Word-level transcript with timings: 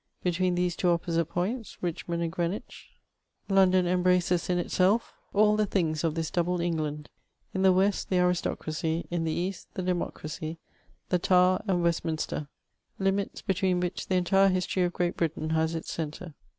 Between 0.23 0.55
these 0.55 0.75
two 0.75 0.89
opposite 0.89 1.25
points— 1.25 1.77
Richmond 1.83 2.23
and 2.23 2.31
Greenwich— 2.31 2.89
London 3.47 3.85
embraces 3.85 4.47
436 4.47 4.47
MEMoms 4.49 4.49
OF 4.49 4.49
in 4.49 4.65
itself 4.97 5.13
all 5.31 5.55
the 5.55 5.65
things 5.67 6.03
of 6.03 6.15
this 6.15 6.31
double 6.31 6.59
England; 6.59 7.11
in 7.53 7.61
the 7.61 7.71
west 7.71 8.09
the 8.09 8.17
aristocracy, 8.17 9.05
in 9.11 9.25
the 9.25 9.31
east 9.31 9.67
the 9.75 9.83
democracy, 9.83 10.57
the 11.09 11.19
Tower, 11.19 11.61
and 11.67 11.83
West 11.83 12.03
minster— 12.03 12.47
^limits, 12.99 13.45
between 13.45 13.79
which 13.79 14.07
the 14.07 14.15
entire 14.15 14.49
history 14.49 14.81
of 14.81 14.91
Great 14.93 15.15
Britain 15.15 15.51
has 15.51 15.75
its 15.75 15.91
centre. 15.91 16.33